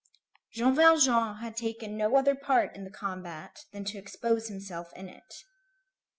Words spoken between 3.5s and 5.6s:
than to expose himself in it.